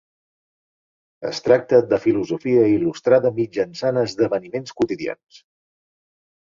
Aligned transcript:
Es 1.31 1.41
tracta 1.49 1.81
de 1.91 2.01
filosofia 2.07 2.65
il·lustrada 2.79 3.35
mitjançant 3.43 4.05
esdeveniments 4.07 4.79
quotidians. 4.81 5.45